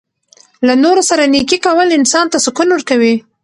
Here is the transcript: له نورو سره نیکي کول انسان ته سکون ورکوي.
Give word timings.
له 0.67 0.73
نورو 0.83 1.01
سره 1.09 1.23
نیکي 1.33 1.57
کول 1.65 1.89
انسان 1.97 2.25
ته 2.33 2.37
سکون 2.45 2.67
ورکوي. 2.71 3.13